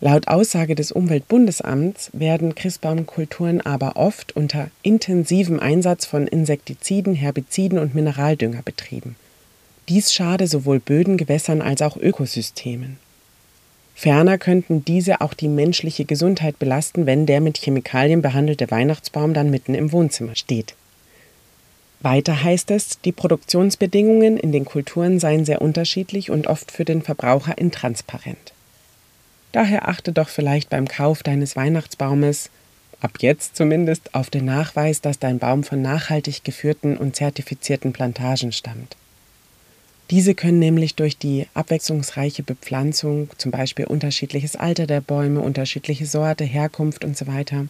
Laut 0.00 0.28
Aussage 0.28 0.76
des 0.76 0.92
Umweltbundesamts 0.92 2.10
werden 2.12 2.54
Christbaumkulturen 2.54 3.60
aber 3.60 3.96
oft 3.96 4.36
unter 4.36 4.70
intensivem 4.82 5.58
Einsatz 5.58 6.06
von 6.06 6.28
Insektiziden, 6.28 7.16
Herbiziden 7.16 7.80
und 7.80 7.96
Mineraldünger 7.96 8.62
betrieben. 8.62 9.16
Dies 9.88 10.12
schade 10.12 10.46
sowohl 10.46 10.78
Böden, 10.78 11.16
Gewässern 11.16 11.60
als 11.60 11.82
auch 11.82 11.96
Ökosystemen. 11.96 12.98
Ferner 13.98 14.38
könnten 14.38 14.84
diese 14.84 15.20
auch 15.20 15.34
die 15.34 15.48
menschliche 15.48 16.04
Gesundheit 16.04 16.60
belasten, 16.60 17.04
wenn 17.04 17.26
der 17.26 17.40
mit 17.40 17.58
Chemikalien 17.58 18.22
behandelte 18.22 18.70
Weihnachtsbaum 18.70 19.34
dann 19.34 19.50
mitten 19.50 19.74
im 19.74 19.90
Wohnzimmer 19.90 20.36
steht. 20.36 20.76
Weiter 21.98 22.44
heißt 22.44 22.70
es, 22.70 23.00
die 23.00 23.10
Produktionsbedingungen 23.10 24.36
in 24.36 24.52
den 24.52 24.64
Kulturen 24.64 25.18
seien 25.18 25.44
sehr 25.44 25.60
unterschiedlich 25.60 26.30
und 26.30 26.46
oft 26.46 26.70
für 26.70 26.84
den 26.84 27.02
Verbraucher 27.02 27.58
intransparent. 27.58 28.52
Daher 29.50 29.88
achte 29.88 30.12
doch 30.12 30.28
vielleicht 30.28 30.70
beim 30.70 30.86
Kauf 30.86 31.24
deines 31.24 31.56
Weihnachtsbaumes, 31.56 32.50
ab 33.00 33.14
jetzt 33.18 33.56
zumindest, 33.56 34.14
auf 34.14 34.30
den 34.30 34.44
Nachweis, 34.44 35.00
dass 35.00 35.18
dein 35.18 35.40
Baum 35.40 35.64
von 35.64 35.82
nachhaltig 35.82 36.44
geführten 36.44 36.96
und 36.96 37.16
zertifizierten 37.16 37.92
Plantagen 37.92 38.52
stammt. 38.52 38.94
Diese 40.10 40.34
können 40.34 40.58
nämlich 40.58 40.94
durch 40.94 41.18
die 41.18 41.46
abwechslungsreiche 41.52 42.42
Bepflanzung, 42.42 43.28
zum 43.36 43.50
Beispiel 43.50 43.84
unterschiedliches 43.84 44.56
Alter 44.56 44.86
der 44.86 45.02
Bäume, 45.02 45.40
unterschiedliche 45.40 46.06
Sorte, 46.06 46.44
Herkunft 46.44 47.04
usw., 47.04 47.44
so 47.50 47.66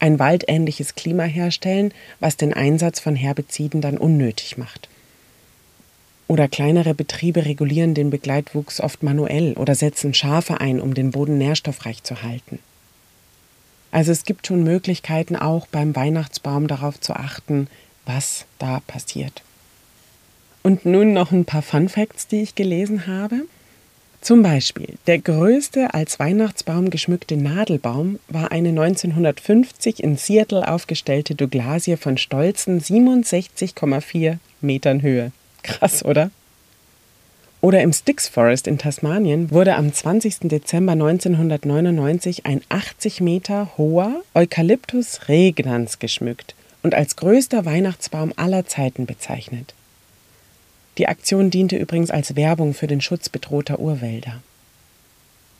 ein 0.00 0.18
waldähnliches 0.18 0.94
Klima 0.94 1.24
herstellen, 1.24 1.92
was 2.20 2.36
den 2.36 2.52
Einsatz 2.52 3.00
von 3.00 3.16
Herbiziden 3.16 3.80
dann 3.80 3.98
unnötig 3.98 4.56
macht. 4.56 4.88
Oder 6.28 6.46
kleinere 6.46 6.94
Betriebe 6.94 7.46
regulieren 7.46 7.94
den 7.94 8.10
Begleitwuchs 8.10 8.80
oft 8.80 9.02
manuell 9.02 9.54
oder 9.54 9.74
setzen 9.74 10.12
Schafe 10.12 10.60
ein, 10.60 10.80
um 10.80 10.94
den 10.94 11.10
Boden 11.10 11.38
nährstoffreich 11.38 12.02
zu 12.02 12.22
halten. 12.22 12.58
Also 13.90 14.12
es 14.12 14.24
gibt 14.24 14.46
schon 14.46 14.62
Möglichkeiten 14.62 15.36
auch 15.36 15.66
beim 15.66 15.96
Weihnachtsbaum 15.96 16.68
darauf 16.68 17.00
zu 17.00 17.14
achten, 17.14 17.68
was 18.04 18.44
da 18.58 18.80
passiert. 18.86 19.42
Und 20.68 20.84
nun 20.84 21.14
noch 21.14 21.32
ein 21.32 21.46
paar 21.46 21.62
Fun 21.62 21.88
Facts, 21.88 22.26
die 22.26 22.42
ich 22.42 22.54
gelesen 22.54 23.06
habe. 23.06 23.46
Zum 24.20 24.42
Beispiel, 24.42 24.98
der 25.06 25.18
größte 25.18 25.94
als 25.94 26.18
Weihnachtsbaum 26.18 26.90
geschmückte 26.90 27.38
Nadelbaum 27.38 28.18
war 28.28 28.52
eine 28.52 28.68
1950 28.68 30.04
in 30.04 30.18
Seattle 30.18 30.70
aufgestellte 30.70 31.34
Douglasie 31.34 31.96
von 31.96 32.18
stolzen 32.18 32.82
67,4 32.82 34.36
Metern 34.60 35.00
Höhe. 35.00 35.32
Krass, 35.62 36.04
oder? 36.04 36.30
Oder 37.62 37.80
im 37.80 37.94
Styx 37.94 38.28
Forest 38.28 38.66
in 38.66 38.76
Tasmanien 38.76 39.50
wurde 39.50 39.74
am 39.74 39.90
20. 39.90 40.50
Dezember 40.50 40.92
1999 40.92 42.44
ein 42.44 42.60
80 42.68 43.22
Meter 43.22 43.70
hoher 43.78 44.20
Eucalyptus 44.34 45.28
regnans 45.28 45.98
geschmückt 45.98 46.54
und 46.82 46.94
als 46.94 47.16
größter 47.16 47.64
Weihnachtsbaum 47.64 48.34
aller 48.36 48.66
Zeiten 48.66 49.06
bezeichnet. 49.06 49.72
Die 50.98 51.06
Aktion 51.06 51.50
diente 51.50 51.76
übrigens 51.76 52.10
als 52.10 52.34
Werbung 52.34 52.74
für 52.74 52.88
den 52.88 53.00
Schutz 53.00 53.28
bedrohter 53.28 53.78
Urwälder. 53.78 54.42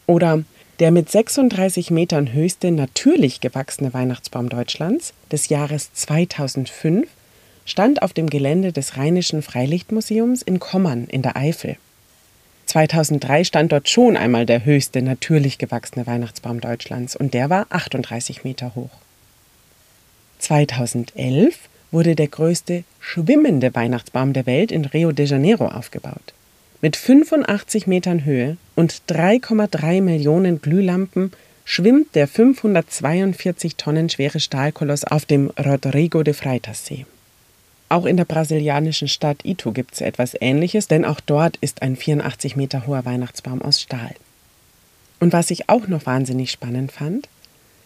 Oder 0.07 0.43
der 0.81 0.91
mit 0.91 1.11
36 1.11 1.91
Metern 1.91 2.33
höchste 2.33 2.71
natürlich 2.71 3.41
gewachsene 3.41 3.95
Weihnachtsbaum 3.95 4.49
Deutschlands 4.49 5.13
des 5.31 5.49
Jahres 5.49 5.93
2005 5.93 7.09
stand 7.65 8.03
auf 8.03 8.13
dem 8.13 8.31
Gelände 8.31 8.73
des 8.73 8.97
Rheinischen 8.97 9.43
Freilichtmuseums 9.43 10.43
in 10.43 10.59
Kommern 10.59 11.07
in 11.07 11.23
der 11.23 11.37
Eifel. 11.37 11.77
2003 12.67 13.45
stand 13.45 13.73
dort 13.73 13.89
schon 13.89 14.17
einmal 14.17 14.47
der 14.47 14.65
höchste 14.65 15.03
natürlich 15.03 15.59
gewachsene 15.59 16.07
Weihnachtsbaum 16.07 16.61
Deutschlands 16.61 17.17
und 17.17 17.35
der 17.35 17.51
war 17.51 17.67
38 17.71 18.45
Meter 18.45 18.75
hoch. 18.75 18.91
2011 20.39 21.59
wurde 21.91 22.15
der 22.15 22.29
größte 22.29 22.85
schwimmende 23.01 23.75
Weihnachtsbaum 23.75 24.33
der 24.33 24.47
Welt 24.47 24.73
in 24.73 24.85
Rio 24.85 25.13
de 25.13 25.27
Janeiro 25.27 25.67
aufgebaut. 25.67 26.35
Mit 26.81 26.97
85 26.97 27.87
Metern 27.87 28.25
Höhe 28.25 28.57
und 28.77 29.03
3,3 29.09 30.01
Millionen 30.01 30.63
Glühlampen 30.63 31.33
schwimmt 31.65 32.15
der 32.15 32.29
542 32.29 33.77
Tonnen 33.77 34.09
schwere 34.09 34.41
Stahlkoloss 34.41 35.05
auf 35.05 35.27
dem 35.27 35.51
Rodrigo 35.59 36.23
de 36.23 36.35
Freitas 36.35 36.87
See. 36.87 37.05
Auch 37.89 38.05
in 38.05 38.17
der 38.17 38.27
brasilianischen 38.27 39.09
Stadt 39.09 39.45
Itu 39.45 39.73
gibt 39.73 39.95
es 39.95 40.01
etwas 40.01 40.37
Ähnliches, 40.39 40.89
denn 40.89 41.05
auch 41.05 41.21
dort 41.21 41.57
ist 41.57 41.83
ein 41.83 41.97
84 41.97 42.55
Meter 42.55 42.87
hoher 42.87 43.05
Weihnachtsbaum 43.05 43.63
aus 43.63 43.81
Stahl. 43.81 44.15
Und 45.21 45.33
was 45.33 45.51
ich 45.51 45.69
auch 45.69 45.89
noch 45.89 46.07
wahnsinnig 46.07 46.51
spannend 46.51 46.93
fand, 46.93 47.29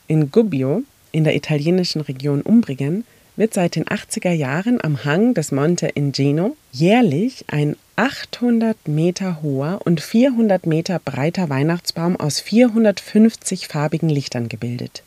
in 0.07 0.31
Gubbio, 0.31 0.83
in 1.13 1.25
der 1.25 1.35
italienischen 1.37 2.03
Region 2.03 2.43
Umbrien, 2.43 3.05
wird 3.37 3.55
seit 3.55 3.77
den 3.77 3.85
80er 3.85 4.33
Jahren 4.33 4.83
am 4.83 5.05
Hang 5.05 5.35
des 5.35 5.53
Monte 5.53 5.89
Ingeno 5.89 6.57
jährlich 6.71 7.45
ein 7.49 7.77
800 7.97 8.89
Meter 8.89 9.43
hoher 9.43 9.81
und 9.85 10.01
400 10.01 10.67
Meter 10.67 10.99
breiter 10.99 11.49
Weihnachtsbaum 11.49 12.17
aus 12.17 12.41
450 12.41 13.69
farbigen 13.69 14.09
Lichtern 14.09 14.49
gebildet, 14.49 15.03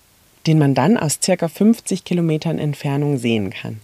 den 0.48 0.60
man 0.60 0.76
dann 0.76 0.98
aus 0.98 1.20
circa 1.22 1.48
50 1.48 2.04
Kilometern 2.04 2.60
Entfernung 2.60 3.18
sehen 3.18 3.50
kann. 3.52 3.80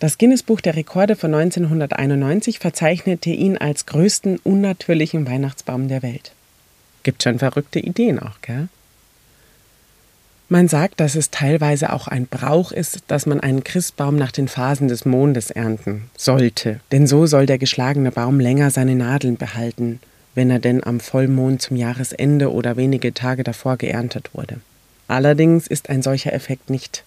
Das 0.00 0.18
Guinness-Buch 0.18 0.60
der 0.60 0.74
Rekorde 0.74 1.14
von 1.14 1.32
1991 1.32 2.58
verzeichnete 2.58 3.30
ihn 3.30 3.56
als 3.56 3.86
größten 3.86 4.38
unnatürlichen 4.42 5.28
Weihnachtsbaum 5.28 5.86
der 5.86 6.02
Welt. 6.02 6.32
Gibt 7.04 7.22
schon 7.22 7.38
verrückte 7.38 7.78
Ideen 7.78 8.18
auch, 8.18 8.40
gell? 8.42 8.68
Man 10.52 10.68
sagt, 10.68 11.00
dass 11.00 11.14
es 11.14 11.30
teilweise 11.30 11.94
auch 11.94 12.08
ein 12.08 12.26
Brauch 12.26 12.72
ist, 12.72 13.04
dass 13.06 13.24
man 13.24 13.40
einen 13.40 13.64
Christbaum 13.64 14.16
nach 14.16 14.32
den 14.32 14.48
Phasen 14.48 14.86
des 14.86 15.06
Mondes 15.06 15.50
ernten 15.50 16.10
sollte, 16.14 16.78
denn 16.92 17.06
so 17.06 17.24
soll 17.24 17.46
der 17.46 17.56
geschlagene 17.56 18.12
Baum 18.12 18.38
länger 18.38 18.70
seine 18.70 18.94
Nadeln 18.94 19.38
behalten, 19.38 19.98
wenn 20.34 20.50
er 20.50 20.58
denn 20.58 20.84
am 20.84 21.00
Vollmond 21.00 21.62
zum 21.62 21.78
Jahresende 21.78 22.52
oder 22.52 22.76
wenige 22.76 23.14
Tage 23.14 23.44
davor 23.44 23.78
geerntet 23.78 24.34
wurde. 24.34 24.60
Allerdings 25.08 25.68
ist 25.68 25.88
ein 25.88 26.02
solcher 26.02 26.34
Effekt 26.34 26.68
nicht 26.68 27.02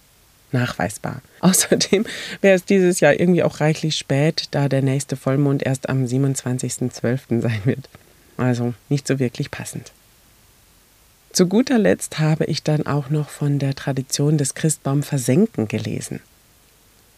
nachweisbar. 0.50 1.22
Außerdem 1.38 2.04
wäre 2.40 2.56
es 2.56 2.64
dieses 2.64 2.98
Jahr 2.98 3.14
irgendwie 3.14 3.44
auch 3.44 3.60
reichlich 3.60 3.94
spät, 3.94 4.48
da 4.50 4.68
der 4.68 4.82
nächste 4.82 5.14
Vollmond 5.14 5.62
erst 5.62 5.88
am 5.88 6.04
27.12. 6.04 7.42
sein 7.42 7.60
wird. 7.64 7.88
Also 8.38 8.74
nicht 8.88 9.06
so 9.06 9.20
wirklich 9.20 9.52
passend. 9.52 9.92
Zu 11.36 11.48
guter 11.48 11.76
Letzt 11.76 12.18
habe 12.18 12.46
ich 12.46 12.62
dann 12.62 12.86
auch 12.86 13.10
noch 13.10 13.28
von 13.28 13.58
der 13.58 13.74
Tradition 13.74 14.38
des 14.38 14.54
Christbaumversenken 14.54 15.68
gelesen. 15.68 16.20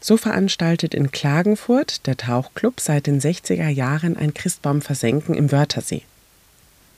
So 0.00 0.16
veranstaltet 0.16 0.92
in 0.92 1.12
Klagenfurt 1.12 2.04
der 2.04 2.16
Tauchclub 2.16 2.80
seit 2.80 3.06
den 3.06 3.20
60er 3.20 3.68
Jahren 3.68 4.16
ein 4.16 4.34
Christbaumversenken 4.34 5.36
im 5.36 5.52
Wörthersee. 5.52 6.02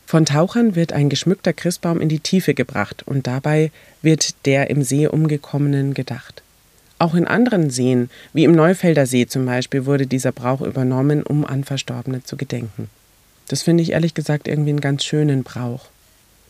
Von 0.07 0.25
Tauchern 0.25 0.77
wird 0.77 0.95
ein 0.95 1.11
geschmückter 1.11 1.53
Christbaum 1.53 2.01
in 2.01 2.09
die 2.09 2.21
Tiefe 2.21 2.55
gebracht 2.55 3.03
und 3.07 3.27
dabei 3.27 3.71
wird 4.01 4.47
der 4.47 4.71
im 4.71 4.83
See 4.83 5.07
umgekommenen 5.07 5.93
gedacht. 5.93 6.43
Auch 6.99 7.15
in 7.15 7.27
anderen 7.27 7.69
Seen, 7.69 8.09
wie 8.33 8.45
im 8.45 8.53
Neufelder 8.53 9.05
See 9.05 9.27
zum 9.27 9.45
Beispiel, 9.45 9.85
wurde 9.85 10.07
dieser 10.07 10.33
Brauch 10.33 10.63
übernommen, 10.63 11.23
um 11.23 11.45
an 11.45 11.65
Verstorbene 11.65 12.25
zu 12.25 12.39
gedenken. 12.39 12.89
Das 13.49 13.61
finde 13.61 13.83
ich 13.83 13.93
ehrlich 13.93 14.15
gesagt 14.15 14.49
irgendwie 14.49 14.71
einen 14.71 14.81
ganz 14.81 15.05
schönen 15.05 15.43
Brauch. 15.43 15.91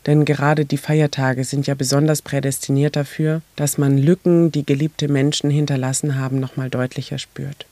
Denn 0.07 0.25
gerade 0.25 0.65
die 0.65 0.77
Feiertage 0.77 1.43
sind 1.43 1.67
ja 1.67 1.75
besonders 1.75 2.21
prädestiniert 2.21 2.95
dafür, 2.95 3.41
dass 3.55 3.77
man 3.77 3.97
Lücken, 3.97 4.51
die 4.51 4.65
geliebte 4.65 5.07
Menschen 5.07 5.51
hinterlassen 5.51 6.17
haben, 6.17 6.39
nochmal 6.39 6.69
deutlicher 6.69 7.19
spürt. 7.19 7.65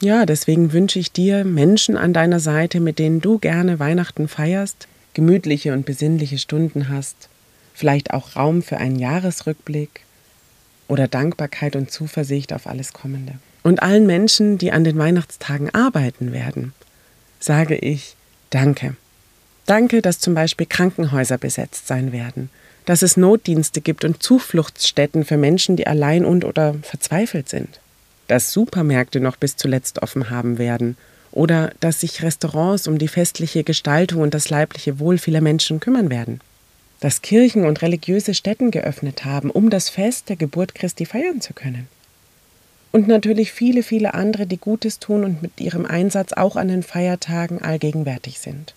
Ja, 0.00 0.26
deswegen 0.26 0.72
wünsche 0.72 0.98
ich 0.98 1.12
dir 1.12 1.44
Menschen 1.44 1.96
an 1.96 2.12
deiner 2.12 2.40
Seite, 2.40 2.80
mit 2.80 2.98
denen 2.98 3.20
du 3.20 3.38
gerne 3.38 3.78
Weihnachten 3.78 4.28
feierst, 4.28 4.88
gemütliche 5.14 5.72
und 5.72 5.86
besinnliche 5.86 6.38
Stunden 6.38 6.88
hast, 6.88 7.28
vielleicht 7.74 8.12
auch 8.12 8.36
Raum 8.36 8.62
für 8.62 8.78
einen 8.78 8.98
Jahresrückblick 8.98 10.02
oder 10.86 11.08
Dankbarkeit 11.08 11.76
und 11.76 11.90
Zuversicht 11.90 12.52
auf 12.52 12.66
alles 12.66 12.92
Kommende. 12.92 13.34
Und 13.62 13.82
allen 13.82 14.06
Menschen, 14.06 14.58
die 14.58 14.72
an 14.72 14.84
den 14.84 14.98
Weihnachtstagen 14.98 15.74
arbeiten 15.74 16.32
werden, 16.32 16.72
sage 17.40 17.76
ich 17.76 18.16
Danke. 18.50 18.96
Danke, 19.68 20.02
dass 20.02 20.18
zum 20.18 20.34
Beispiel 20.34 20.66
Krankenhäuser 20.66 21.38
besetzt 21.38 21.86
sein 21.86 22.10
werden, 22.10 22.50
dass 22.86 23.02
es 23.02 23.16
Notdienste 23.16 23.80
gibt 23.80 24.04
und 24.04 24.20
Zufluchtsstätten 24.20 25.24
für 25.24 25.36
Menschen, 25.36 25.76
die 25.76 25.86
allein 25.86 26.24
und 26.24 26.44
oder 26.44 26.74
verzweifelt 26.82 27.48
sind 27.48 27.78
dass 28.28 28.52
Supermärkte 28.52 29.20
noch 29.20 29.36
bis 29.36 29.56
zuletzt 29.56 30.00
offen 30.02 30.30
haben 30.30 30.58
werden 30.58 30.96
oder 31.32 31.72
dass 31.80 32.00
sich 32.00 32.22
Restaurants 32.22 32.86
um 32.86 32.98
die 32.98 33.08
festliche 33.08 33.64
Gestaltung 33.64 34.22
und 34.22 34.34
das 34.34 34.50
leibliche 34.50 35.00
Wohl 35.00 35.18
vieler 35.18 35.40
Menschen 35.40 35.80
kümmern 35.80 36.10
werden. 36.10 36.40
Dass 37.00 37.22
Kirchen 37.22 37.64
und 37.64 37.82
religiöse 37.82 38.34
Stätten 38.34 38.70
geöffnet 38.70 39.24
haben, 39.24 39.50
um 39.50 39.70
das 39.70 39.88
Fest 39.88 40.28
der 40.28 40.36
Geburt 40.36 40.74
Christi 40.74 41.06
feiern 41.06 41.40
zu 41.40 41.54
können. 41.54 41.88
Und 42.92 43.08
natürlich 43.08 43.52
viele, 43.52 43.82
viele 43.82 44.14
andere, 44.14 44.46
die 44.46 44.56
Gutes 44.56 44.98
tun 44.98 45.24
und 45.24 45.42
mit 45.42 45.60
ihrem 45.60 45.84
Einsatz 45.84 46.32
auch 46.32 46.56
an 46.56 46.68
den 46.68 46.82
Feiertagen 46.82 47.62
allgegenwärtig 47.62 48.38
sind. 48.38 48.74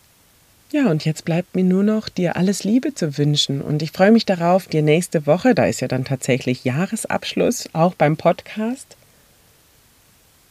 Ja, 0.71 0.89
und 0.89 1.03
jetzt 1.03 1.25
bleibt 1.25 1.53
mir 1.53 1.65
nur 1.65 1.83
noch, 1.83 2.07
dir 2.07 2.37
alles 2.37 2.63
Liebe 2.63 2.93
zu 2.93 3.17
wünschen. 3.17 3.61
Und 3.61 3.81
ich 3.81 3.91
freue 3.91 4.11
mich 4.11 4.25
darauf, 4.25 4.67
dir 4.67 4.81
nächste 4.81 5.27
Woche, 5.27 5.53
da 5.53 5.65
ist 5.65 5.81
ja 5.81 5.89
dann 5.89 6.05
tatsächlich 6.05 6.63
Jahresabschluss, 6.63 7.69
auch 7.73 7.93
beim 7.93 8.15
Podcast, 8.15 8.95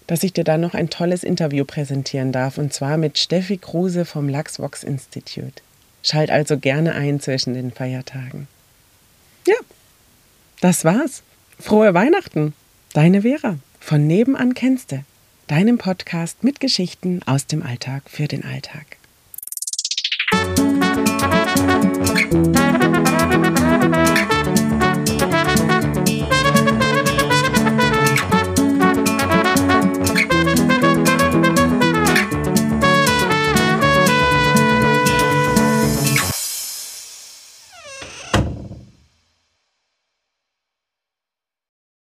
dass 0.06 0.22
ich 0.22 0.34
dir 0.34 0.44
dann 0.44 0.60
noch 0.60 0.74
ein 0.74 0.90
tolles 0.90 1.24
Interview 1.24 1.64
präsentieren 1.64 2.32
darf, 2.32 2.58
und 2.58 2.74
zwar 2.74 2.98
mit 2.98 3.16
Steffi 3.16 3.56
Kruse 3.56 4.04
vom 4.04 4.28
Lachsvox 4.28 4.84
Institute. 4.84 5.62
Schalt 6.02 6.30
also 6.30 6.58
gerne 6.58 6.94
ein 6.94 7.20
zwischen 7.20 7.54
den 7.54 7.70
Feiertagen. 7.72 8.46
Ja, 9.46 9.56
das 10.60 10.84
war's. 10.84 11.22
Frohe 11.58 11.94
Weihnachten. 11.94 12.52
Deine 12.92 13.22
Vera 13.22 13.56
von 13.78 14.06
Nebenan 14.06 14.52
kennste, 14.52 15.04
deinem 15.46 15.78
Podcast 15.78 16.44
mit 16.44 16.60
Geschichten 16.60 17.22
aus 17.24 17.46
dem 17.46 17.62
Alltag 17.62 18.02
für 18.10 18.28
den 18.28 18.44
Alltag. 18.44 18.99
Bye. 22.30 22.69